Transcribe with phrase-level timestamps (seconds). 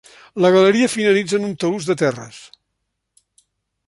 [0.43, 2.43] La galeria finalitza en un talús de terres.